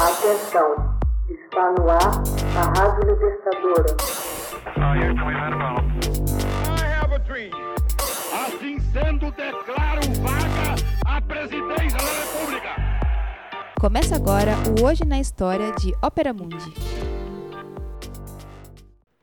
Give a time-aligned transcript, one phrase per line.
[0.00, 0.96] Atenção,
[1.28, 2.22] está no ar
[2.56, 3.96] a Rádio Libertadora.
[8.32, 12.76] Assim sendo, declaro vaga a presidência da República.
[13.80, 16.72] Começa agora o Hoje na História de Ópera Mundi.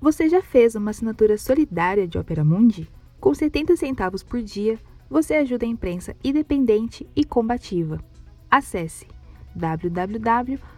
[0.00, 2.88] Você já fez uma assinatura solidária de Opera Mundi?
[3.20, 4.78] Com 70 centavos por dia,
[5.10, 8.02] você ajuda a imprensa independente e combativa.
[8.50, 9.06] Acesse
[9.54, 10.77] www